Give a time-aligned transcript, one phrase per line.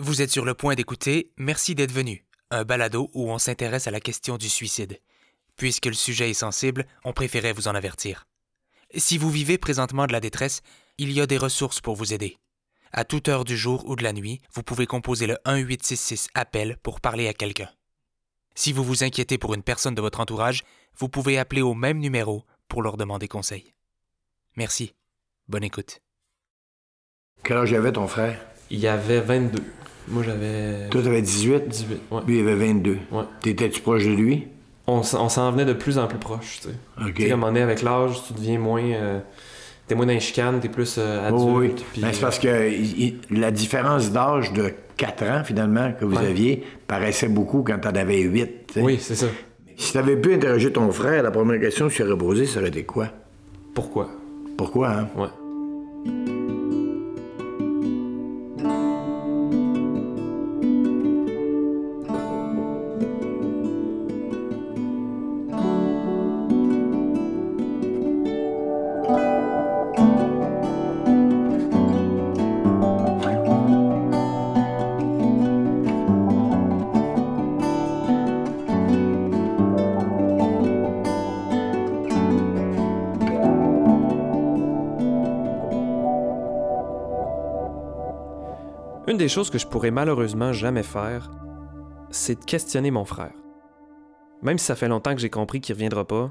[0.00, 3.90] Vous êtes sur le point d'écouter Merci d'être venu, un balado où on s'intéresse à
[3.90, 5.00] la question du suicide.
[5.56, 8.28] Puisque le sujet est sensible, on préférait vous en avertir.
[8.94, 10.62] Si vous vivez présentement de la détresse,
[10.98, 12.38] il y a des ressources pour vous aider.
[12.92, 16.76] À toute heure du jour ou de la nuit, vous pouvez composer le 1866 appel
[16.84, 17.68] pour parler à quelqu'un.
[18.54, 20.62] Si vous vous inquiétez pour une personne de votre entourage,
[20.96, 23.74] vous pouvez appeler au même numéro pour leur demander conseil.
[24.54, 24.94] Merci.
[25.48, 25.98] Bonne écoute.
[27.42, 28.40] Quel âge avait ton frère?
[28.70, 29.64] Il y avait 22.
[30.10, 31.68] Moi, j'avais Toi, t'avais 18?
[31.68, 32.00] 18.
[32.10, 32.20] Ouais.
[32.26, 32.98] Lui, il avait 22.
[33.12, 33.22] Ouais.
[33.42, 34.46] T'étais-tu proche de lui?
[34.86, 36.74] On, s'en venait de plus en plus proche, tu sais.
[37.06, 37.14] OK.
[37.14, 38.82] Tu sais, à un moment donné, avec l'âge, tu deviens moins...
[38.82, 39.18] euh,
[39.86, 41.42] t'es moins dans les chicanes, t'es plus euh, adulte.
[41.46, 41.74] Oh, oui.
[42.00, 46.16] Ben, c'est parce que il- il- la différence d'âge de 4 ans, finalement, que vous
[46.16, 46.26] Ouais.
[46.26, 48.66] aviez, paraissait beaucoup quand t'en avais 8.
[48.68, 48.80] tu sais.
[48.80, 49.26] Oui, c'est ça.
[49.76, 52.68] Si t'avais pu interroger ton frère, la première question que tu aurais posée, ça aurait
[52.70, 53.08] été quoi?
[53.74, 54.08] Pourquoi?
[54.56, 55.08] Pourquoi, hein?
[55.16, 56.37] Ouais.
[89.08, 91.30] Une des choses que je pourrais malheureusement jamais faire,
[92.10, 93.32] c'est de questionner mon frère.
[94.42, 96.30] Même si ça fait longtemps que j'ai compris qu'il reviendra pas,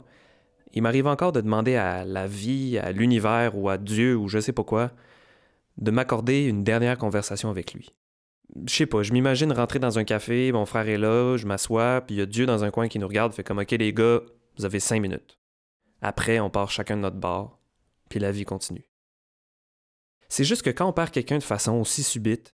[0.73, 4.37] il m'arrive encore de demander à la vie, à l'univers ou à Dieu ou je
[4.37, 4.91] sais pas quoi,
[5.77, 7.95] de m'accorder une dernière conversation avec lui.
[8.67, 12.01] Je sais pas, je m'imagine rentrer dans un café, mon frère est là, je m'assois,
[12.01, 13.91] puis il y a Dieu dans un coin qui nous regarde, fait comme OK les
[13.91, 14.21] gars,
[14.55, 15.39] vous avez cinq minutes.
[16.03, 17.59] Après, on part chacun de notre bord,
[18.07, 18.87] puis la vie continue.
[20.29, 22.53] C'est juste que quand on perd quelqu'un de façon aussi subite,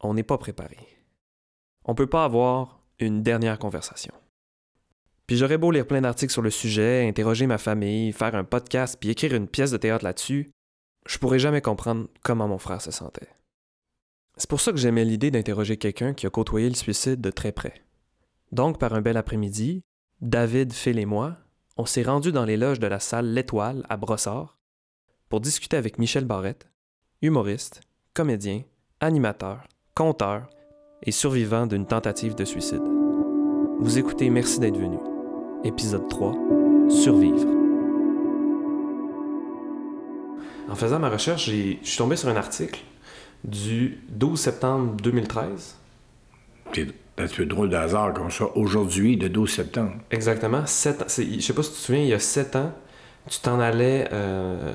[0.00, 0.78] on n'est pas préparé.
[1.84, 4.14] On peut pas avoir une dernière conversation.
[5.26, 8.96] Puis j'aurais beau lire plein d'articles sur le sujet, interroger ma famille, faire un podcast,
[9.00, 10.50] puis écrire une pièce de théâtre là-dessus,
[11.06, 13.28] je pourrais jamais comprendre comment mon frère se sentait.
[14.36, 17.52] C'est pour ça que j'aimais l'idée d'interroger quelqu'un qui a côtoyé le suicide de très
[17.52, 17.84] près.
[18.52, 19.82] Donc, par un bel après-midi,
[20.20, 21.36] David, Phil et moi,
[21.76, 24.58] on s'est rendus dans les loges de la salle L'Étoile à Brossard
[25.28, 26.68] pour discuter avec Michel Barrette,
[27.22, 27.80] humoriste,
[28.12, 28.62] comédien,
[29.00, 30.42] animateur, conteur
[31.02, 32.82] et survivant d'une tentative de suicide.
[33.80, 34.98] Vous écoutez Merci d'être venu.
[35.64, 36.32] Épisode 3
[36.88, 37.46] Survivre.
[40.68, 42.80] En faisant ma recherche, j'ai- je suis tombé sur un article
[43.44, 45.76] du 12 septembre 2013.
[46.72, 46.88] C'est
[47.18, 49.92] un peu drôle de hasard comme ça, aujourd'hui, le 12 septembre.
[50.10, 50.66] Exactement.
[50.66, 52.72] Sept Je sais pas si tu te souviens, il y a 7 ans,
[53.28, 54.72] tu t'en allais euh,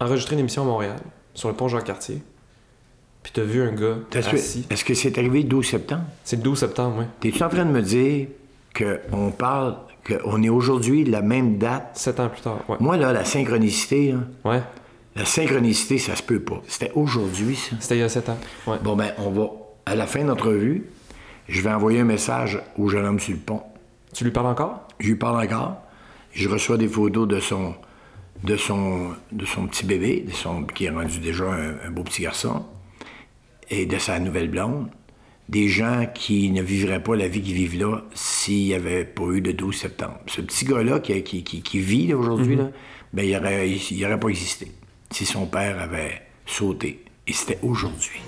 [0.00, 0.96] enregistrer une émission à Montréal,
[1.34, 2.22] sur le pont Jean-Cartier.
[3.30, 4.64] Puis t'as vu un gars assis.
[4.70, 6.04] Est-ce que c'est arrivé le 12 septembre?
[6.24, 7.04] C'est le 12 septembre, oui.
[7.20, 8.26] T'es-tu en train de me dire
[8.74, 11.90] qu'on parle, qu'on est aujourd'hui la même date?
[11.92, 12.76] 7 ans plus tard, ouais.
[12.80, 14.18] Moi, là, la synchronicité, là,
[14.50, 14.62] Ouais.
[15.14, 16.62] la synchronicité, ça se peut pas.
[16.68, 17.76] C'était aujourd'hui, ça.
[17.80, 18.38] C'était il y a 7 ans.
[18.66, 18.78] Ouais.
[18.82, 19.50] Bon, ben, on va,
[19.84, 20.86] à la fin de notre revue,
[21.48, 23.60] je vais envoyer un message au jeune homme sur le pont.
[24.14, 24.88] Tu lui parles encore?
[25.00, 25.76] Je lui parle encore.
[26.32, 27.74] Je reçois des photos de son,
[28.42, 32.04] de son, de son petit bébé, de son, qui est rendu déjà un, un beau
[32.04, 32.64] petit garçon,
[33.70, 34.88] et de sa nouvelle blonde.
[35.48, 39.24] Des gens qui ne vivraient pas la vie qu'ils vivent là s'il n'y avait pas
[39.24, 40.18] eu le 12 septembre.
[40.26, 42.70] Ce petit gars-là qui, qui, qui- qui vit aujourd'hui, là,
[43.14, 44.70] ben, il n'aurait il aurait pas existé
[45.10, 47.02] si son père avait sauté.
[47.26, 48.20] Et c'était aujourd'hui.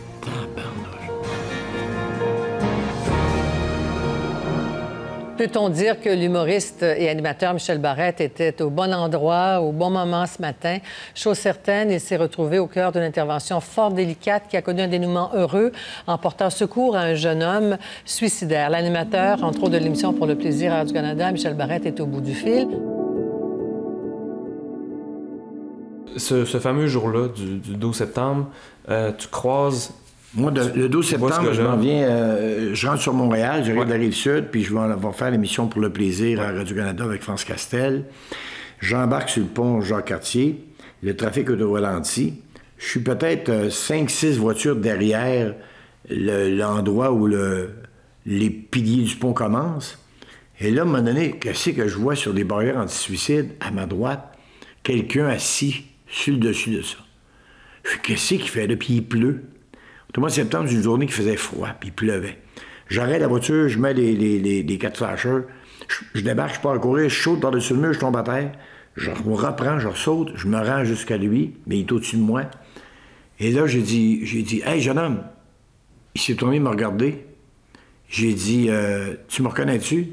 [5.40, 10.26] Peut-on dire que l'humoriste et animateur Michel Barrette était au bon endroit, au bon moment
[10.26, 10.80] ce matin?
[11.14, 14.88] Chose certaine, il s'est retrouvé au cœur d'une intervention fort délicate qui a connu un
[14.88, 15.72] dénouement heureux
[16.06, 18.68] en portant secours à un jeune homme suicidaire.
[18.68, 22.04] L'animateur, entre autres de l'émission Pour le plaisir à du Canada, Michel Barrette, est au
[22.04, 22.68] bout du fil.
[26.18, 28.48] Ce, fameux jour-là, du, du 12 septembre,
[28.90, 29.94] euh, tu croises.
[30.34, 33.12] Moi, de- le 12 Tu vois ce septembre, je m'en viens, euh, je rentre sur
[33.12, 33.84] Montréal, j'arrive Ouais.
[33.86, 37.22] de la Rive-Sud, puis je vais, vais faire l'émission pour le plaisir à Radio-Canada avec
[37.22, 38.04] France Castel.
[38.80, 40.64] J'embarque sur le pont Jacques-Cartier,
[41.02, 42.34] le trafic est au ralenti.
[42.78, 45.54] Je suis peut-être 5-6 voitures derrière
[46.08, 47.70] le- l'endroit où le-
[48.24, 49.98] les piliers du pont commencent.
[50.60, 53.70] Et là, à un moment donné, qu'est-ce que je vois sur des barrières anti-suicide, à
[53.72, 54.38] ma droite,
[54.82, 56.98] quelqu'un assis sur le dessus de ça.
[57.82, 58.76] Je qu'est-ce qu'il fait là?
[58.76, 59.42] Puis il pleut.
[60.16, 62.38] Au mois de septembre, c'est une journée qui faisait froid, puis il pleuvait.
[62.88, 65.42] J'arrête la voiture, je mets les, les, les, quatre flashers,
[66.14, 68.50] je, débarque, je pars à courir, je saute par-dessus le mur, je tombe à terre,
[68.96, 72.22] je me reprends, je saute, je me rends jusqu'à lui, mais il est au-dessus de
[72.22, 72.42] moi.
[73.38, 75.22] Et là, j'ai dit, j'ai hey, jeune homme,
[76.16, 77.24] il s'est tourné, il m'a regardé.
[78.08, 80.08] J'ai dit, euh, tu me reconnais-tu?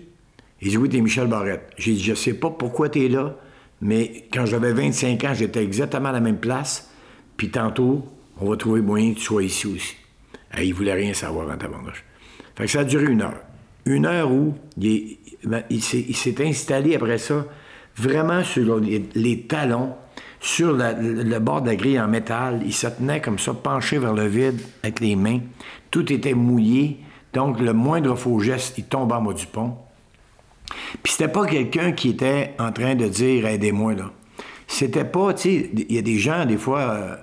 [0.61, 1.71] Il dit, oui, t'es Michel Barrette.
[1.77, 3.35] J'ai dit, je sais pas pourquoi t'es là,
[3.81, 6.91] mais quand j'avais 25 ans, j'étais exactement à la même place.
[7.38, 8.05] Puis tantôt,
[8.39, 9.95] on va trouver moyen que tu sois ici aussi.
[10.57, 12.03] Et il voulait rien savoir dans ta bandage.
[12.55, 13.41] Fait que ça a duré une heure.
[13.85, 17.45] Une heure où il, ben, s'est installé après ça,
[17.95, 19.93] vraiment sur les, talons,
[20.39, 22.61] sur le bord de la grille en métal.
[22.65, 25.39] Il se tenait comme ça, penché vers le vide avec les mains.
[25.91, 26.99] Tout était mouillé.
[27.33, 29.75] Donc, le moindre faux geste, il tombe en bas du pont.
[31.03, 34.11] Puis c'était pas quelqu'un qui était en train de dire aidez-moi là.
[34.67, 37.15] C'était pas, tu sais, il y a des gens des fois euh,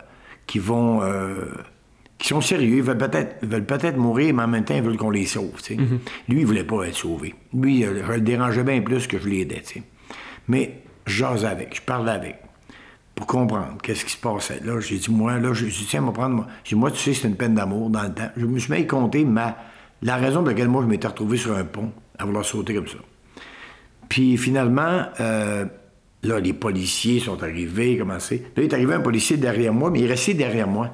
[0.46, 1.35] qui vont euh,
[2.19, 4.96] qui sont sérieux, ils veulent peut-être veulent peut-être mourir, mais en même temps ils veulent
[4.96, 5.61] qu'on les sauve.
[5.61, 5.99] Mm-hmm.
[6.29, 7.35] Lui, il voulait pas être sauvé.
[7.52, 9.62] Lui, euh, je le dérangeais bien plus que je l'aidais.
[10.49, 12.37] Mais jasais avec, je parlais avec
[13.14, 14.61] pour comprendre qu'est-ce qui se passait.
[14.64, 16.35] Là, j'ai dit, moi, là, je dit, tiens, me prendre.
[16.35, 18.29] Moi, j'ai dit, moi, tu sais, c'est une peine d'amour dans le temps.
[18.37, 19.56] Je me suis mis à compter ma,
[20.02, 22.88] la raison pour laquelle moi, je m'étais retrouvé sur un pont à vouloir sauter comme
[22.88, 22.99] ça.
[24.08, 25.64] Puis finalement, euh,
[26.25, 28.38] là, les policiers sont arrivés, commencé.
[28.56, 30.91] Là, il est arrivé un policier derrière moi, mais il est resté derrière moi.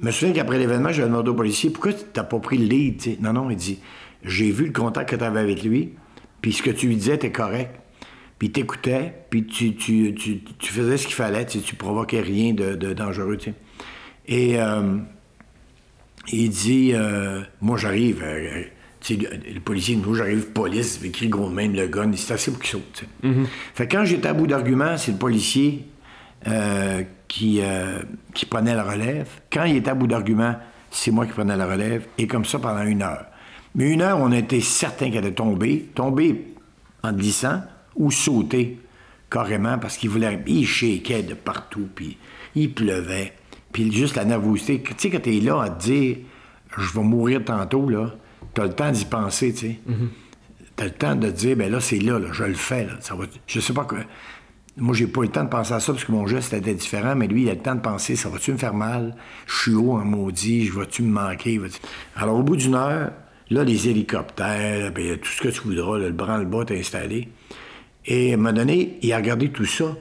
[0.00, 2.64] Je me souviens qu'après l'événement, j'avais demandé au policier pourquoi tu n'as pas pris le
[2.64, 3.20] lead.
[3.20, 3.80] Non, non, il dit
[4.24, 5.94] j'ai vu le contact que tu avais avec lui,
[6.42, 7.76] puis ce que tu lui disais était correct.
[8.38, 12.74] Puis il t'écoutait, puis tu, tu, faisais ce qu'il fallait, tu, tu provoquais rien de,
[12.94, 13.36] dangereux.
[14.26, 14.96] Et euh,
[16.32, 18.24] il dit euh, Moi, j'arrive
[19.08, 22.70] le, policier, nous, j'arrive, police, écrit gros de même le gun, c'est assez pour qu'il
[22.70, 23.04] saute.
[23.24, 23.46] Mm-hmm.
[23.74, 25.86] Fait quand j'étais à bout d'arguments, c'est le policier
[26.46, 28.00] euh, qui, euh,
[28.34, 29.28] qui prenait la relève.
[29.52, 30.56] Quand il était à bout d'arguments,
[30.90, 33.26] c'est moi qui prenais la relève, et comme ça pendant une heure.
[33.74, 36.54] Mais une heure, on était certain qu'elle allait tomber, tomber
[37.02, 37.62] en glissant
[37.94, 38.78] ou sauter
[39.30, 40.42] carrément parce qu'il voulait.
[40.46, 42.18] Il shakeait de partout, puis
[42.54, 43.32] il pleuvait,
[43.72, 44.82] puis juste la nervosité.
[44.82, 46.16] Tu sais, quand t'es là à te dire,
[46.76, 48.14] je vais mourir tantôt, là,
[48.54, 49.80] tu as le temps d'y penser, tu sais.
[50.76, 52.86] Tu as le temps de te dire, ben là, c'est là, je le fais.
[52.86, 52.92] Là.
[53.00, 53.24] Ça va...
[53.46, 53.98] Je sais pas quoi.
[54.76, 56.74] Moi, j'ai pas eu le temps de penser à ça parce que mon geste était
[56.74, 59.16] différent, mais lui, il a le temps de penser, ça va-tu me faire mal?
[59.46, 61.60] Je suis haut en maudit, je vais-tu me manquer?
[62.16, 63.10] Alors, au bout d'une heure,
[63.50, 67.28] là, les hélicoptères, ben, tout ce que tu voudras, le branle-bas est installé.
[68.06, 69.96] Et à un moment donné, il a regardé tout ça,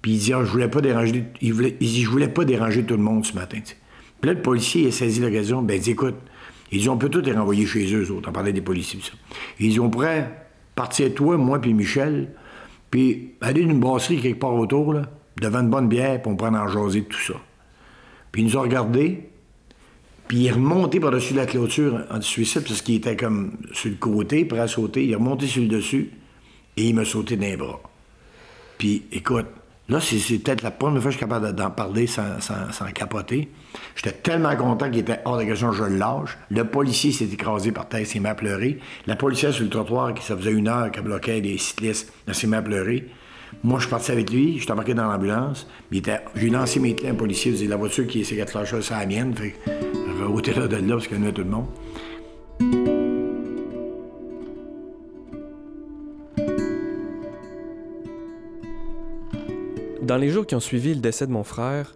[0.00, 1.76] puis il dit, ah, je voulais pas déranger, il, voulait...
[1.80, 3.58] il dit, je voulais pas déranger tout le monde ce matin.
[4.20, 6.16] Puis là, le policier, il a saisi l'occasion, ben, il dit, écoute,
[6.74, 8.28] ils dit, on peut tout les renvoyer chez eux, autres.
[8.28, 9.12] On parlait des policiers, ça.
[9.60, 12.32] Ils dit, on pourrait partir, toi, moi, puis Michel,
[12.90, 15.02] puis aller d'une brasserie quelque part autour, là,
[15.40, 17.34] devant une bonne bière, puis on pourrait en jaser tout ça.
[18.32, 19.28] Puis ils nous ont regardés,
[20.26, 23.96] puis il est remonté par-dessus la clôture en suicide, parce qu'il était comme sur le
[23.96, 25.04] côté, prêt à sauter.
[25.04, 26.10] Il est remonté sur le dessus,
[26.76, 27.80] et il m'a sauté les bras.
[28.78, 29.46] Puis, écoute,
[29.88, 32.22] Là, c'est peut-être la première fois que je suis capable d'en parler sans,
[32.94, 33.50] capoter.
[33.94, 36.38] J'étais tellement content qu'il était hors de question, je le lâche.
[36.50, 38.78] Le policier s'est écrasé par terre, s'est mis à pleurer.
[39.06, 42.46] La policière sur le trottoir, qui ça faisait une heure qu'elle bloquait les cyclistes, s'est
[42.46, 43.08] mis à pleurer.
[43.62, 45.66] Moi, je suis parti avec lui, je suis embarqué dans l'ambulance.
[45.92, 49.06] J'ai lancé mes clés à un policier, dit La voiture qui s'est lâchée, c'est la
[49.06, 49.34] mienne.
[49.34, 52.93] Fait que, là de là parce qu'elle venait tout le monde.
[60.04, 61.94] Dans les jours qui ont suivi le décès de mon frère,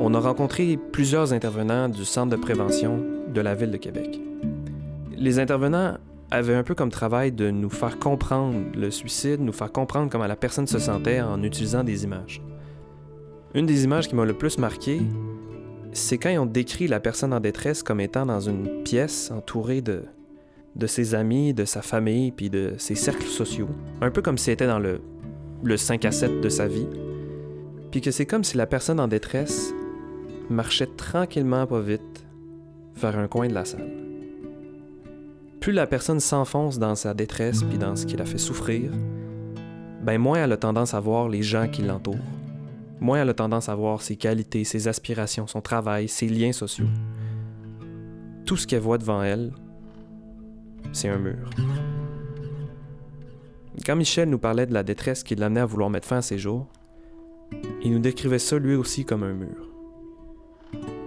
[0.00, 4.20] on a rencontré plusieurs intervenants du centre de prévention de la ville de Québec.
[5.16, 5.96] Les intervenants
[6.32, 10.26] avaient un peu comme travail de nous faire comprendre le suicide, nous faire comprendre comment
[10.26, 12.42] la personne se sentait en utilisant des images.
[13.54, 15.00] Une des images qui m'a le plus marqué,
[15.92, 19.82] c'est quand ils ont décrit la personne en détresse comme étant dans une pièce entourée
[19.82, 20.02] de,
[20.74, 23.68] de ses amis, de sa famille, puis de ses cercles sociaux.
[24.00, 25.00] Un peu comme si c'était dans le,
[25.62, 26.88] le 5 à 7 de sa vie
[27.90, 29.72] puis que c'est comme si la personne en détresse
[30.48, 32.26] marchait tranquillement pas vite
[32.96, 33.90] vers un coin de la salle.
[35.60, 38.90] Plus la personne s'enfonce dans sa détresse puis dans ce qui la fait souffrir,
[40.02, 42.16] ben moins elle a tendance à voir les gens qui l'entourent.
[43.00, 46.88] Moins elle a tendance à voir ses qualités, ses aspirations, son travail, ses liens sociaux.
[48.46, 49.52] Tout ce qu'elle voit devant elle,
[50.92, 51.50] c'est un mur.
[53.84, 56.38] Quand Michel nous parlait de la détresse qui l'amenait à vouloir mettre fin à ses
[56.38, 56.66] jours,
[57.82, 59.68] il nous décrivait ça lui aussi comme un mur.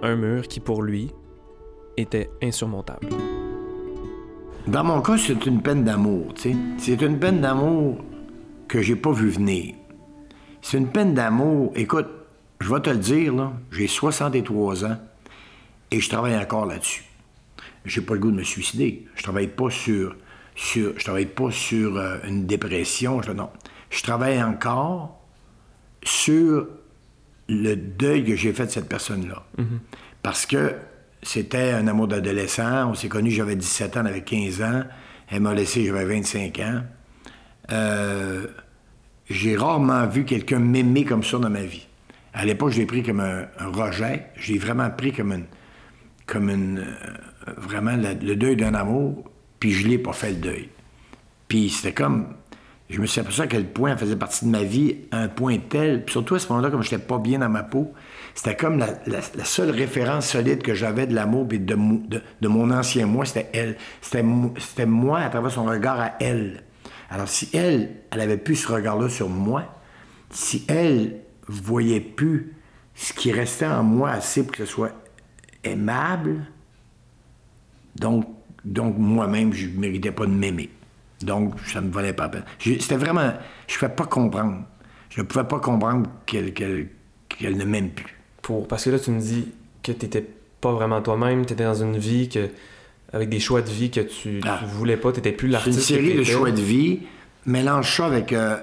[0.01, 1.11] Un mur qui pour lui
[1.97, 3.07] était insurmontable.
[4.67, 6.55] Dans mon cas, c'est une peine d'amour, tu sais.
[6.77, 7.97] C'est une peine d'amour
[8.67, 9.75] que j'ai pas vu venir.
[10.61, 11.73] C'est une peine d'amour.
[11.75, 12.07] Écoute,
[12.59, 14.97] je vais te le dire, là, j'ai 63 ans
[15.91, 17.03] et je travaille encore là-dessus.
[17.85, 19.05] J'ai pas le goût de me suicider.
[19.15, 20.15] Je travaille pas sur,
[20.55, 23.21] sur je travaille pas sur euh, une dépression.
[23.21, 23.49] Je, non.
[23.89, 25.22] Je travaille encore
[26.03, 26.67] sur
[27.49, 29.45] le deuil que j'ai fait de cette personne-là.
[30.21, 30.75] Parce que
[31.21, 32.89] c'était un amour d'adolescent.
[32.89, 34.83] On s'est connus, j'avais 17 ans, elle avait 15 ans.
[35.29, 36.81] Elle m'a laissé, j'avais 25 ans.
[37.71, 38.47] Euh,
[39.29, 41.87] j'ai rarement vu quelqu'un m'aimer comme ça dans ma vie.
[42.33, 44.27] À l'époque, je l'ai pris comme un, rejet.
[44.35, 45.45] Je l'ai vraiment pris comme une.
[46.25, 46.79] comme une.
[46.79, 49.23] Euh, vraiment le, deuil d'un amour,
[49.59, 50.69] puis je l'ai pas fait le deuil.
[51.47, 52.35] Puis c'était comme.
[52.89, 55.57] Je me suis aperçu à quel point elle faisait partie de ma vie, un point
[55.57, 56.03] tel.
[56.03, 57.93] Puis surtout à ce moment-là, comme je n'étais pas bien dans ma peau,
[58.35, 63.25] c'était comme la, seule référence solide que j'avais de l'amour et de, mon ancien moi,
[63.25, 63.77] c'était elle.
[64.01, 66.63] C'était moi à travers son regard à elle.
[67.09, 69.63] Alors si elle, elle avait plus ce regard-là sur moi,
[70.29, 72.53] si elle voyait plus
[72.95, 74.91] ce qui restait en moi assez pour que ce soit
[75.63, 76.45] aimable,
[77.95, 78.25] donc,
[78.65, 80.69] donc moi-même, je ne méritais pas de m'aimer.
[81.23, 82.45] Donc, ça ne me valait pas la peine.
[82.59, 83.33] C'était vraiment...
[83.67, 84.63] Je ne pouvais pas comprendre.
[85.09, 86.87] Je ne pouvais pas comprendre qu'elle
[87.39, 88.17] ne m'aime plus.
[88.41, 89.51] Pour, parce que là, tu me dis
[89.81, 90.25] que tu n'étais
[90.59, 92.49] pas vraiment toi-même, tu étais dans une vie que,
[93.11, 94.61] avec des choix de vie que tu ne ah.
[94.65, 95.81] voulais pas, tu n'étais plus l'artiste.
[95.81, 97.01] C'est une série de choix de vie.
[97.45, 98.57] Mélange ça avec euh,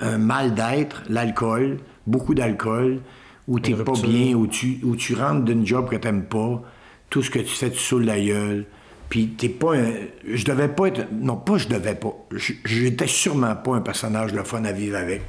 [0.00, 3.00] un mal d'être, l'alcool, beaucoup d'alcool,
[3.46, 6.24] où tu n'es pas bien, où tu, où tu rentres d'une job que tu n'aimes
[6.24, 6.62] pas,
[7.10, 8.66] tout ce que tu fais, tu saoules la gueule.
[9.12, 9.92] Puis t'es pas un...
[10.26, 11.06] Je devais pas être...
[11.12, 12.16] Non, pas je devais pas.
[12.64, 15.20] J'étais sûrement pas un personnage le fun à vivre avec.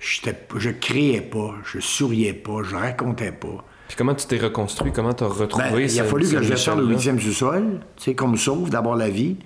[0.00, 3.66] Je créais pas, je souriais pas, je racontais pas.
[3.86, 4.92] Puis comment tu t'es reconstruit?
[4.92, 8.04] Comment tu as retrouvé ben, Il a fallu que je sorte le huitième sous-sol, tu
[8.04, 9.36] sais, qu'on me sauve d'abord la vie.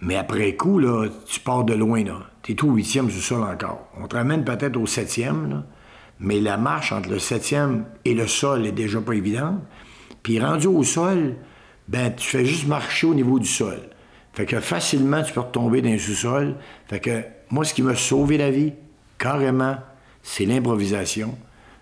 [0.00, 2.20] Mais après coup, là, tu pars de loin, là.
[2.42, 3.88] T'es tout au huitième sous-sol encore.
[4.00, 5.64] On te ramène peut-être au septième, là.
[6.18, 9.60] Mais la marche entre le septième et le sol est déjà pas évidente.
[10.22, 11.34] Puis rendu au sol,
[11.88, 13.78] ben tu fais juste marcher au niveau du sol.
[14.32, 16.56] Fait que facilement, tu peux retomber dans le sous-sol.
[16.88, 18.74] Fait que moi, ce qui m'a sauvé la vie,
[19.18, 19.76] carrément,
[20.22, 21.36] c'est l'improvisation.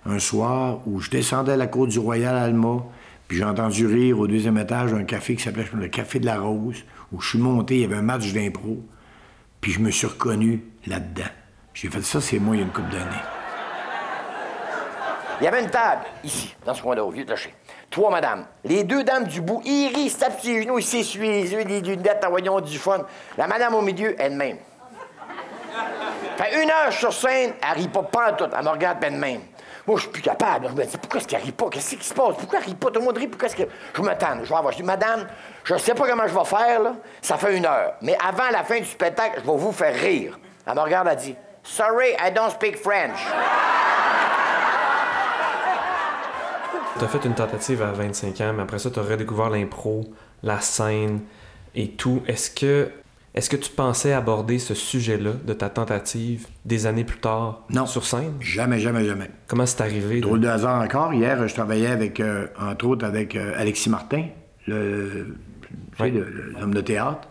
[0.06, 2.84] Un soir où je descendais à la cour du Royal Alma,
[3.26, 6.38] puis j'ai entendu rire au deuxième étage un café qui s'appelait le Café de la
[6.38, 8.84] Rose, où je suis monté, il y avait un match d'impro,
[9.60, 11.22] puis je me suis reconnu là-dedans.
[11.72, 13.24] J'ai fait ça, c'est moi, il y a une couple d'années.
[15.40, 17.52] Il y avait une table, ici, dans ce coin-là, au vieux clocher.
[17.94, 18.44] Trois madames.
[18.64, 21.64] Les deux dames du bout, ils rient, se tapent les genoux, ils s'essuient les yeux,
[21.64, 23.06] des lunettes, en du fun?
[23.38, 24.56] La madame au milieu, elle-même.
[26.36, 28.48] Fait une heure sur scène, elle rit pas, pas tout.
[28.52, 29.42] Elle me regarde elle-même.
[29.86, 30.66] Moi, je suis plus capable.
[30.70, 31.68] Je me dis, pourquoi est-ce qu'elle rit pas?
[31.70, 32.34] Qu'est-ce qui se passe?
[32.36, 32.88] Pourquoi elle rit pas?
[32.88, 33.28] Tout le monde rit.
[33.28, 33.70] Pourquoi est-ce que.
[33.94, 34.40] Je me tente.
[34.42, 34.72] Je vais avoir.
[34.72, 35.28] Je dis, madame,
[35.62, 36.94] je sais pas comment je vais faire, là.
[37.22, 37.92] Ça fait une heure.
[38.02, 40.36] Mais avant la fin du spectacle, je vais vous faire rire.
[40.66, 43.20] Elle me regarde, elle dit, Sorry, I don't speak French.
[46.96, 50.04] Tu as fait une tentative à 25 ans, mais après ça, tu as redécouvert l'impro,
[50.44, 51.20] la scène
[51.74, 52.22] et tout.
[52.28, 52.88] Est-ce que
[53.34, 57.84] est-ce que tu pensais aborder ce sujet-là de ta tentative des années plus tard non.
[57.84, 58.34] sur scène?
[58.38, 59.28] Jamais, jamais, jamais.
[59.48, 60.20] Comment c'est arrivé?
[60.20, 61.12] Drôle de hasard encore.
[61.12, 64.26] Hier, je travaillais avec, euh, entre autres, avec euh, Alexis Martin,
[64.68, 65.34] l'homme
[66.74, 67.26] de théâtre,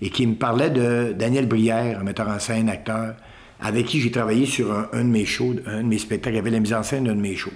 [0.00, 3.16] et qui me parlait de Daniel Brière, un metteur en scène, acteur,
[3.60, 6.34] avec qui j'ai travaillé sur un, de mes shows, un de mes spectacles.
[6.34, 7.50] Il y avait la mise en scène d'un de mes shows.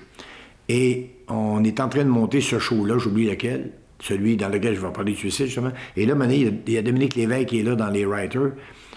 [0.69, 3.71] Et on est en train de monter ce show-là, j'oublie lequel,
[4.01, 5.73] celui dans lequel je vais parler de suicide, justement.
[5.97, 8.53] Et là, il y a Dominique Lévesque qui est là dans les writers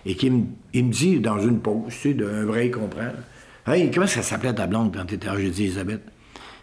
[0.05, 3.11] et qui me, dit dans une pause, tu sais, d'un vrai comprend.
[3.67, 6.01] Hey, comment ça s'appelait ta blonde quand t'étais J'ai dit Elisabeth.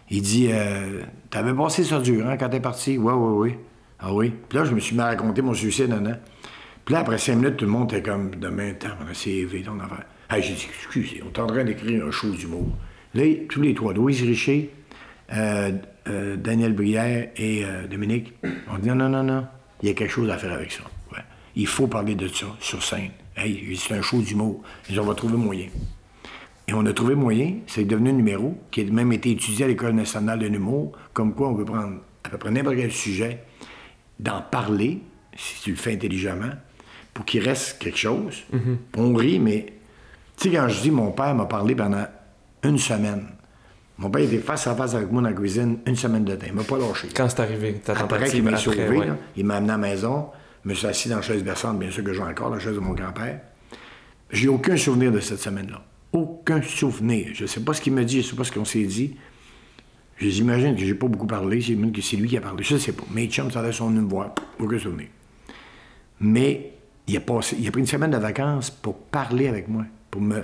[0.09, 3.55] Il dit euh, T'avais passé ça dur, hein, quand t'es parti Ouais, ouais, oui.
[3.99, 4.33] Ah oui.
[4.47, 6.11] Puis là, je me suis mis à raconter mon suicide, non,
[6.85, 9.61] Puis là, après cinq minutes, tout le monde était comme Demain, temps, on a CV,
[9.61, 10.05] ton affaire.
[10.29, 12.67] Hey, j'ai dit Excusez, on est en train d'écrire un show d'humour.
[13.13, 14.71] Là, tous les trois, Louise Richer,
[15.33, 15.71] euh,
[16.07, 18.33] euh, Daniel Brière et euh, Dominique,
[18.71, 19.47] on dit non, non, non, non,
[19.81, 20.83] il y a quelque chose à faire avec ça.
[21.55, 23.09] Il faut parler de ça sur scène.
[23.35, 24.61] Hey, c'est un show d'humour.
[24.95, 25.69] On va trouver moyen.
[26.67, 29.67] Et on a trouvé moyen, c'est devenu un numéro qui a même été étudié à
[29.67, 33.43] l'École nationale de l'humour, comme quoi on peut prendre à peu près n'importe quel sujet,
[34.19, 35.01] d'en parler,
[35.35, 36.51] si tu le fais intelligemment,
[37.13, 38.43] pour qu'il reste quelque chose.
[38.53, 38.77] Mm-hmm.
[38.97, 39.65] On rit, mais
[40.37, 42.05] tu sais, quand je dis mon père m'a parlé pendant
[42.63, 43.25] une semaine,
[43.99, 46.45] mon père était face à face avec moi dans la cuisine une semaine de temps.
[46.47, 47.07] Il m'a pas lâché.
[47.15, 50.27] Quand c'est arrivé, ta Après qu'il m'a sauvé, il m'a amené à la maison.
[50.63, 52.75] Je me suis assis dans la chaise berçante, bien sûr que j'ai encore, la chaise
[52.75, 53.39] de mon grand-père.
[54.29, 55.83] J'ai aucun souvenir de cette semaine-là.
[56.11, 57.29] Aucun souvenir.
[57.33, 58.83] Je ne sais pas ce qu'il m'a dit, je ne sais pas ce qu'on s'est
[58.83, 59.15] dit.
[60.19, 62.63] J'imagine que j'ai pas beaucoup parlé, j'imagine que c'est lui qui a parlé.
[62.63, 63.03] Je ne sais pas.
[63.11, 64.33] Mais chum, ça allait son me voir.
[64.59, 65.07] Aucun souvenir.
[66.19, 66.73] Mais
[67.07, 70.21] il a, passé, il a pris une semaine de vacances pour parler avec moi, pour
[70.21, 70.43] me,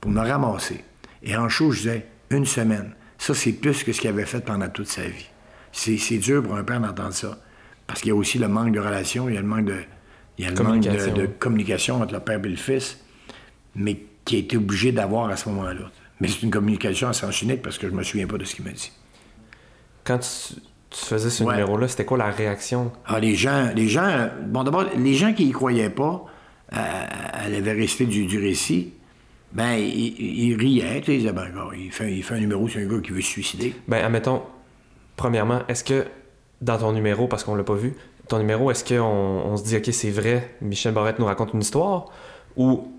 [0.00, 0.84] pour me ramasser.
[1.22, 2.94] Et en chaud, je disais, une semaine.
[3.18, 5.26] Ça, c'est plus que ce qu'il avait fait pendant toute sa vie.
[5.72, 7.38] C'est dur pour un père d'entendre ça.
[7.86, 9.76] Parce qu'il y a aussi le manque de relation, il y a le manque de,
[10.38, 12.98] il y a le manque de, communication entre le père et le fils,
[13.74, 15.90] mais qui a été obligé d'avoir à ce moment-là.
[16.20, 18.54] Mais c'est une communication à sens unique parce que je me souviens pas de ce
[18.54, 18.92] qu'il m'a dit.
[20.04, 20.54] Quand tu,
[20.90, 21.54] tu faisais ce Ouais.
[21.54, 22.92] numéro-là, c'était quoi la réaction?
[23.06, 26.24] Ah, les gens, les gens, bon d'abord, les gens qui y croyaient pas
[26.70, 28.92] à, à la véracité du, du récit,
[29.52, 30.14] ben, ils,
[30.48, 33.10] ils riaient, tu sais, ben, il fait, il fait un numéro sur un gars qui
[33.10, 33.74] veut se suicider.
[33.88, 34.42] Ben, admettons,
[35.16, 36.04] premièrement, est-ce que
[36.60, 37.94] dans ton numéro, parce qu'on l'a pas vu,
[38.28, 41.60] ton numéro, est-ce qu'on on se dit, OK, c'est vrai, Michel Barrette nous raconte une
[41.62, 42.06] histoire,
[42.56, 42.92] ou,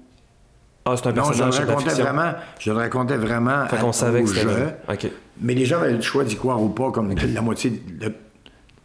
[0.86, 3.92] ah, c'est un Non, je le de racontais vraiment, je le racontais vraiment Fait qu'on
[3.94, 4.48] savait que jeu.
[4.48, 4.78] vrai.
[4.92, 5.08] OK.
[5.40, 8.14] Mais les gens avaient le choix d'y croire ou pas, comme la moitié, le-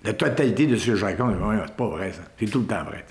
[0.04, 1.34] la totalité de ce que je raconte.
[1.66, 2.20] C'est pas vrai, ça.
[2.38, 3.04] C'est tout le temps vrai.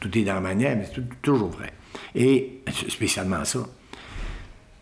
[0.00, 1.72] Tout est dans la manière, mais c'est toujours vrai.
[2.14, 3.60] Et spécialement ça.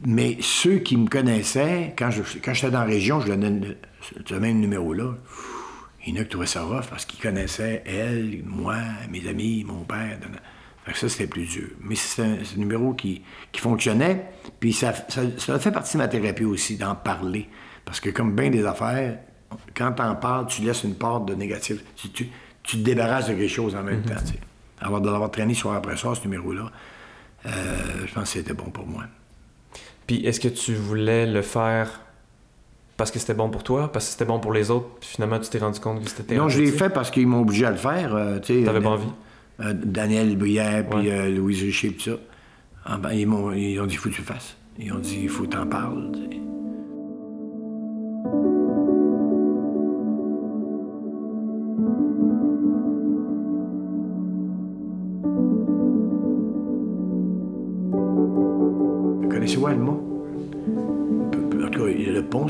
[0.06, 3.66] Mais ceux qui me connaissaient, quand je quand j'étais dans la région, je leur donnais
[3.68, 3.76] le-
[4.24, 5.14] ce même numéro-là.
[6.06, 8.76] Il y en a qui trouvaient ça rough parce qu'ils connaissaient elle, moi,
[9.10, 10.18] mes amis, mon père.
[10.86, 11.68] Fait que ça, c'était plus dur.
[11.82, 13.20] Mais c'est un, c'est un numéro qui,
[13.52, 14.24] qui fonctionnait.
[14.58, 17.48] Puis ça, ça, ça fait partie de ma thérapie aussi, d'en parler.
[17.84, 19.18] Parce que comme bien des affaires,
[19.76, 21.84] quand t'en parles, tu laisses une part de négatif.
[21.96, 22.28] Tu, tu,
[22.62, 24.14] tu te débarrasses de quelque chose en même temps.
[24.24, 24.40] tu sais.
[24.80, 26.70] Alors de l'avoir traîné soir après soir, ce numéro-là,
[27.44, 27.50] euh,
[28.06, 29.04] je pense que c'était bon pour moi.
[30.10, 32.00] Puis est-ce que tu voulais le faire
[32.96, 35.38] parce que c'était bon pour toi, parce que c'était bon pour les autres, puis finalement
[35.38, 37.70] tu t'es rendu compte que c'était Non, je l'ai fait parce qu'ils m'ont obligé à
[37.70, 38.12] le faire.
[38.16, 39.06] euh, tu T'avais euh, pas envie?
[39.60, 41.12] euh, Daniel Brière, puis Ouais.
[41.12, 42.16] euh, Louise Richer, puis ça.
[42.84, 44.56] Ah ben, ils, m'ont, ils ont dit, il faut que tu le fasses.
[44.80, 46.10] Ils ont dit, il faut que t'en parles.
[46.12, 46.49] tu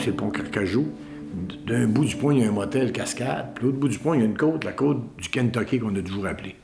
[0.00, 0.88] c'est le pont Carcajou.
[1.66, 3.52] D'un bout du pont, il y a un motel cascade.
[3.54, 5.94] Puis l'autre bout du pont, il y a une côte, la côte du Kentucky qu'on
[5.94, 6.56] a toujours appelée.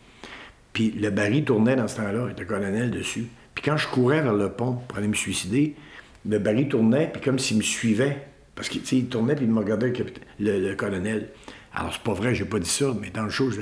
[0.72, 3.26] Puis le baril tournait dans ce temps-là, avec le colonel dessus.
[3.54, 5.76] Puis quand je courais vers le pont pour aller me suicider,
[6.28, 8.26] le baril tournait, puis comme s'il me suivait.
[8.56, 9.92] Parce qu'il il tournait, puis il me regardait,
[10.40, 11.28] le, le- colonel.
[11.74, 13.60] Alors c'est pas vrai, j'ai pas dit ça, mais dans le show, je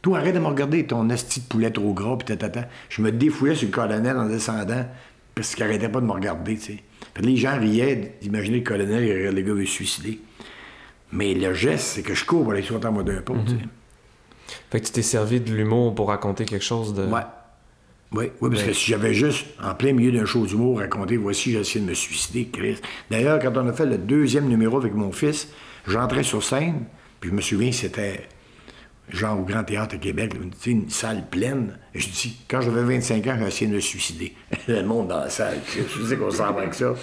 [0.00, 2.68] Toi, arrête de me regarder, ton esti de poulet trop gras, puis tatata.
[2.88, 4.86] Je me défouillais sur le colonel en descendant,
[5.34, 6.78] parce qu'il arrêtait pas de me regarder, tu sais.
[7.18, 10.20] Que les gens riaient d'imaginer le colonel, le gars veut se suicider.
[11.10, 13.52] Mais le geste, c'est que je cours pour aller sauter en mode d'un pont, tu
[13.52, 13.58] sais.
[14.70, 17.04] Fait que tu t'es servi de l'humour pour raconter quelque chose de...
[17.06, 17.22] Ouais.
[18.12, 21.52] Oui, oui, parce que si j'avais juste, en plein milieu d'un show d'humour, raconté Voici,
[21.52, 22.78] j'ai essayé de me suicider, Chris.
[23.10, 25.48] D'ailleurs, quand on a fait le deuxième numéro avec mon fils,
[25.86, 26.84] j'entrais sur scène,
[27.20, 28.28] puis je me souviens, c'était
[29.10, 31.78] genre au Grand Théâtre à Québec, là, sais, une salle pleine.
[31.94, 34.34] Et je dis Quand j'avais 25 ans, j'ai essayé de me suicider.
[34.68, 36.94] le monde dans la salle, je sais qu'on s'en va avec ça.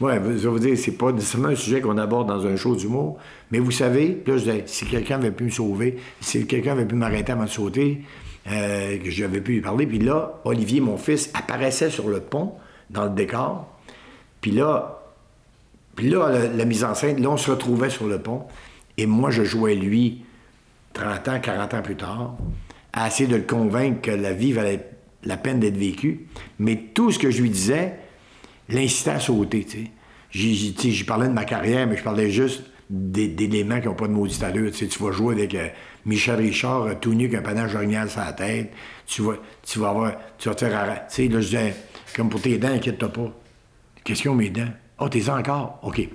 [0.00, 3.16] Ouais, je vous dire, c'est pas nécessairement un sujet qu'on aborde dans un show d'humour,
[3.52, 6.96] mais vous savez, là, je si quelqu'un avait pu me sauver, si quelqu'un avait pu
[6.96, 8.02] m'arrêter avant de sauter,
[8.50, 12.54] euh, que j'avais pu lui parler, puis là, Olivier, mon fils, apparaissait sur le pont,
[12.90, 13.68] dans le décor,
[14.40, 15.00] puis là,
[15.94, 18.42] puis là, la, la mise en scène, là, on se retrouvait sur le pont,
[18.98, 20.24] et moi, je jouais lui,
[20.94, 22.36] 30 ans, 40 ans plus tard,
[22.92, 24.88] à essayer de le convaincre que la vie valait
[25.24, 26.26] la peine d'être vécue,
[26.58, 27.94] mais tout ce que je lui disais,
[28.68, 29.66] l'incitait à sauter.
[30.30, 34.42] J'y- parlais de ma carrière, mais je parlais juste d'éléments qui n'ont pas de maudite
[34.42, 34.70] allure.
[34.70, 35.68] Tu sais, tu vas jouer avec euh,
[36.04, 38.72] Michel Richard, euh, tout nu, avec un panache orignal sur la tête.
[39.06, 40.12] Tu vas, tu vas avoir...
[40.38, 41.06] Tu vas te faire...
[41.08, 41.74] Tu sais, là, je disais,
[42.14, 43.32] comme pour tes dents, inquiète-toi pas.
[44.28, 44.68] Ont, mes dents?
[44.98, 45.80] Oh, t'es encore?
[45.82, 46.08] OK.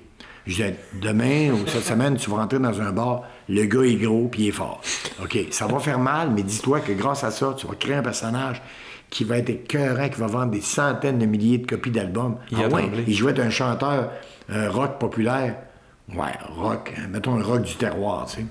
[0.49, 3.95] Je disais, demain ou cette semaine, tu vas rentrer dans un bar, le gars est
[3.97, 4.81] gros puis il est fort.
[5.23, 8.01] OK, ça va faire mal, mais dis-toi que grâce à ça, tu vas créer un
[8.01, 8.59] personnage
[9.11, 12.37] qui va être écœurant, qui va vendre des centaines de milliers de copies d'albums.
[12.51, 14.09] Il Ah ouais, il jouait un chanteur
[14.51, 15.55] euh, rock populaire.
[16.15, 18.45] Ouais, rock, hein, mettons un rock du terroir, tu sais.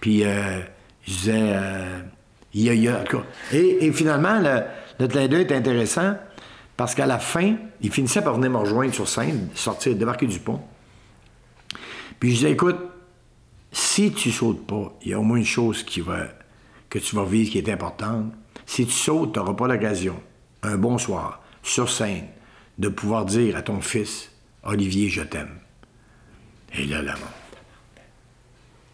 [0.00, 0.58] Puis euh,
[1.06, 2.00] je disais, euh,
[2.54, 3.04] y a, y a-.
[3.52, 4.62] Et, et finalement, le,
[4.98, 6.14] le clin d'œil est intéressant
[6.76, 10.40] parce qu'à la fin, il finissait par venir me rejoindre sur scène, sortir, débarquer du
[10.40, 10.60] pont.
[12.18, 12.78] Puis je disais, écoute,
[13.72, 16.28] si tu sautes pas, il y a au moins une chose qui va,
[16.88, 18.32] que tu vas vivre qui est importante.
[18.64, 20.20] Si tu sautes, tu n'auras pas l'occasion,
[20.62, 22.26] un bonsoir, sur scène,
[22.78, 24.30] de pouvoir dire à ton fils,
[24.62, 25.58] Olivier, je t'aime.
[26.74, 27.14] Et là, la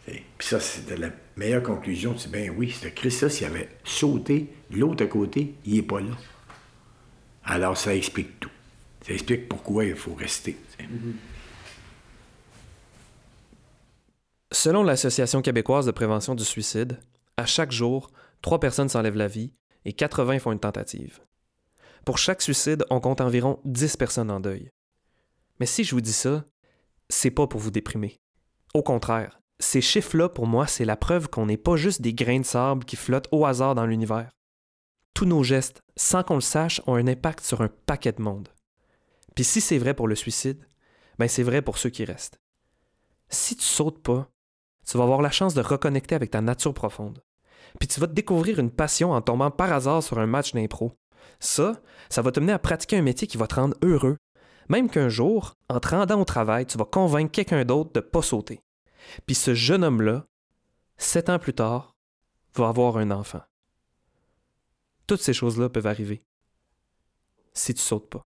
[0.07, 2.17] Puis ça, c'était la meilleure conclusion.
[2.19, 6.17] C'est bien oui, c'était Christ, s'il avait sauté, l'autre à côté, il n'est pas là.
[7.45, 8.51] Alors ça explique tout.
[9.07, 10.57] Ça explique pourquoi il faut rester.
[10.79, 10.91] tu sais.
[14.53, 17.01] Selon l'Association québécoise de prévention du suicide,
[17.39, 18.11] à chaque jour,
[18.43, 19.55] trois personnes s'enlèvent la vie
[19.87, 21.21] et 80 font une tentative.
[22.05, 24.71] Pour chaque suicide, on compte environ 10 personnes en deuil.
[25.59, 26.45] Mais si je vous dis ça,
[27.09, 28.21] c'est pas pour vous déprimer.
[28.75, 32.41] Au contraire, ces chiffres-là, pour moi, c'est la preuve qu'on n'est pas juste des grains
[32.41, 34.31] de sable qui flottent au hasard dans l'univers.
[35.15, 38.49] Tous nos gestes, sans qu'on le sache, ont un impact sur un paquet de monde.
[39.35, 40.63] Puis si c'est vrai pour le suicide,
[41.19, 42.39] ben c'est vrai pour ceux qui restent.
[43.31, 44.29] Si tu sautes pas,
[44.87, 47.23] Tu vas avoir la chance de reconnecter avec ta nature profonde.
[47.79, 50.93] Puis tu vas te découvrir une passion en tombant par hasard sur un match d'impro.
[51.41, 54.17] Ça, ça va te mener à pratiquer un métier qui va te rendre heureux.
[54.69, 58.05] Même qu'un jour, en te rendant au travail, tu vas convaincre quelqu'un d'autre de ne
[58.05, 58.61] pas sauter.
[59.27, 60.27] Puis ce jeune homme-là,
[60.99, 61.97] sept ans plus tard,
[62.55, 63.43] va avoir un enfant.
[65.07, 66.23] Toutes ces choses-là peuvent arriver
[67.55, 68.23] si tu sautes pas.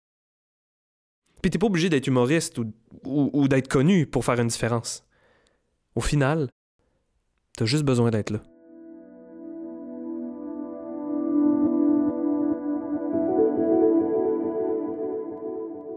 [1.42, 5.04] Puis t'es pas obligé d'être humoriste ou, ou d'être connu pour faire une différence.
[5.96, 6.50] Au final,
[7.56, 8.40] t'as juste besoin d'être là.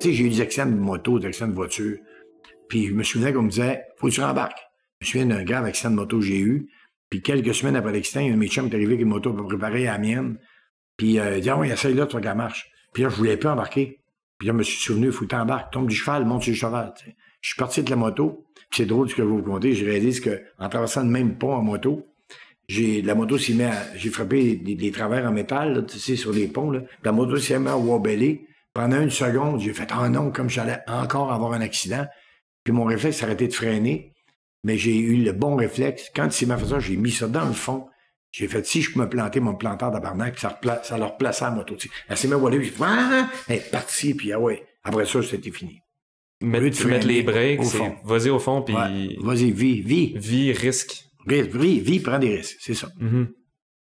[0.00, 1.98] Tu sais, j'ai eu des accidents de moto, des accidents de voiture.
[2.68, 4.61] Puis je me souvenais qu'on me disait, faut que tu rembarques.
[5.00, 6.68] Je me souviens d'un grave accident de moto que j'ai eu.
[7.11, 9.88] Puis quelques semaines après l'accident, un de mes est arrivé avec une moto pour préparer
[9.88, 10.38] à la mienne.
[10.96, 12.70] Puis euh, il dit, ah essaye là, tu qu'elle marche.
[12.92, 14.00] Puis là, je voulais pas embarquer.
[14.38, 15.72] Puis là, je me suis souvenu, faut que tu embarques.
[15.72, 16.94] Tombe du cheval, monte sur le cheval.
[17.40, 18.44] Je suis parti de la moto.
[18.70, 19.74] C'est drôle ce que vous raconter.
[19.74, 22.07] Je réalise qu'en traversant le même pont en moto,
[22.68, 26.48] j'ai la moto mis à, j'ai frappé des, travers en métal, tu sais, sur les
[26.48, 26.70] ponts.
[26.70, 26.81] Là.
[27.02, 28.46] La moto s'est mis à wobeler.
[28.74, 32.07] Pendant une seconde, j'ai fait Ah non, comme j'allais encore avoir un accident.
[32.64, 34.12] Puis mon réflexe arrêté de freiner.
[34.64, 36.11] Mais j'ai eu le bon réflexe.
[36.14, 37.88] Quand il m'a ça, j'ai mis ça dans le fond.
[38.31, 41.50] J'ai fait si je peux me planter, mon planteur puis ça, ça leur plaçait la
[41.52, 41.74] moto.
[42.09, 43.31] Elle s'est à voler, j'ai fait Ah!
[43.48, 44.66] Elle est partie, puis ah ouais.
[44.85, 45.81] Après ça, c'était fini.
[46.40, 47.61] Mettre, mettre les breaks,
[48.05, 48.74] vas-y au fond, puis.
[49.20, 50.14] Vas-y, vis, vis.
[50.16, 51.05] Vis, risque.
[51.27, 52.88] Vis, vis, prends des risques, c'est ça.
[53.01, 53.27] Mm-hmm.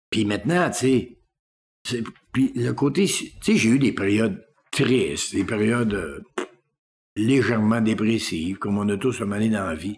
[0.10, 5.44] Puis maintenant, tu sais, puis le côté, tu sais, j'ai eu des périodes tristes, des
[5.44, 6.22] périodes euh,
[7.16, 9.98] légèrement dépressives, comme on a tous moment dans la vie,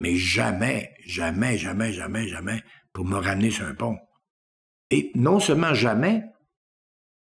[0.00, 3.96] mais jamais, jamais, jamais, jamais, jamais pour me ramener sur un pont.
[4.90, 6.24] Et non seulement jamais,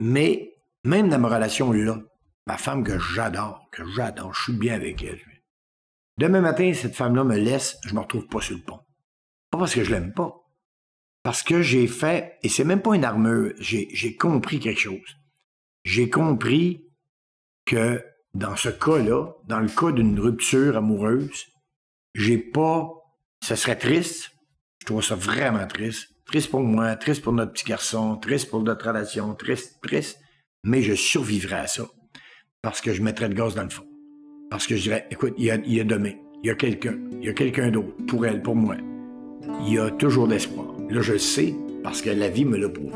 [0.00, 0.52] mais
[0.84, 2.00] même dans ma relation là,
[2.46, 5.20] ma femme que j'adore, que j'adore, je suis bien avec elle.
[6.18, 8.80] Demain matin, cette femme-là me laisse, je me retrouve pas sur le pont.
[9.50, 10.34] Pas parce que je l'aime pas.
[11.22, 15.16] Parce que j'ai fait, et c'est même pas une armure, j'ai compris quelque chose.
[15.84, 16.86] J'ai compris
[17.64, 21.46] que dans ce cas-là, dans le cas d'une rupture amoureuse,
[22.14, 22.90] j'ai pas.
[23.42, 24.30] Ce serait triste.
[24.80, 26.08] Je trouve ça vraiment triste.
[26.26, 30.18] Triste pour moi, triste pour notre petit garçon, triste pour notre relation, triste, triste.
[30.64, 31.84] Mais je survivrai à ça.
[32.66, 33.84] Parce que je mettrais le gaz dans le fond.
[34.50, 36.14] Parce que je dirais, écoute, il y a, demain.
[36.42, 36.96] Il y a quelqu'un.
[37.20, 37.94] Il y a quelqu'un d'autre.
[38.08, 38.74] Pour elle, pour moi.
[39.64, 40.74] Il y a toujours d'espoir.
[40.90, 42.90] Là, je le sais parce que la vie me l'a prouvé.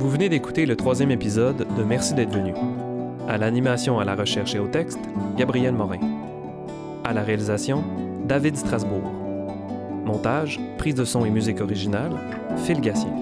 [0.00, 2.52] venez d'écouter le troisième épisode de Merci d'être venu.
[3.28, 4.98] À l'animation, à la recherche et au texte,
[5.36, 6.00] Gabriel Morin.
[7.04, 7.84] À la réalisation,
[8.26, 9.09] David Strasbourg.
[10.10, 12.10] Montage, prise de son et musique originale,
[12.64, 13.14] Phil Gassien.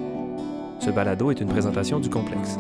[0.79, 2.57] Ce balado est une présentation du complexe.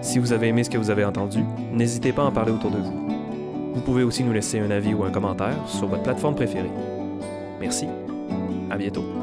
[0.00, 1.40] Si vous avez aimé ce que vous avez entendu,
[1.72, 3.08] n'hésitez pas à en parler autour de vous.
[3.74, 6.70] Vous pouvez aussi nous laisser un avis ou un commentaire sur votre plateforme préférée.
[7.60, 7.88] Merci.
[8.70, 9.15] À bientôt.